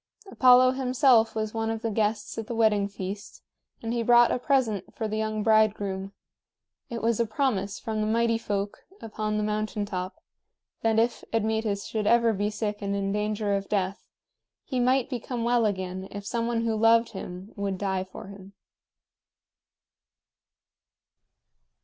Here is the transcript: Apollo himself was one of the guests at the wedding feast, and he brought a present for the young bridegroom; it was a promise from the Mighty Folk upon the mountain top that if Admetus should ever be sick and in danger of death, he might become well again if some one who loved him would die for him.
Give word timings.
Apollo 0.31 0.71
himself 0.71 1.35
was 1.35 1.53
one 1.53 1.69
of 1.69 1.83
the 1.83 1.91
guests 1.91 2.35
at 2.39 2.47
the 2.47 2.55
wedding 2.55 2.87
feast, 2.87 3.43
and 3.83 3.93
he 3.93 4.01
brought 4.01 4.31
a 4.31 4.39
present 4.39 4.95
for 4.95 5.07
the 5.07 5.15
young 5.19 5.43
bridegroom; 5.43 6.11
it 6.89 7.03
was 7.03 7.19
a 7.19 7.25
promise 7.27 7.77
from 7.77 8.01
the 8.01 8.07
Mighty 8.07 8.39
Folk 8.39 8.79
upon 8.99 9.37
the 9.37 9.43
mountain 9.43 9.85
top 9.85 10.19
that 10.81 10.97
if 10.97 11.23
Admetus 11.31 11.85
should 11.85 12.07
ever 12.07 12.33
be 12.33 12.49
sick 12.49 12.81
and 12.81 12.95
in 12.95 13.11
danger 13.11 13.53
of 13.55 13.69
death, 13.69 14.03
he 14.63 14.79
might 14.79 15.07
become 15.07 15.43
well 15.43 15.67
again 15.67 16.07
if 16.09 16.25
some 16.25 16.47
one 16.47 16.61
who 16.65 16.75
loved 16.75 17.09
him 17.09 17.53
would 17.55 17.77
die 17.77 18.03
for 18.03 18.25
him. 18.29 18.53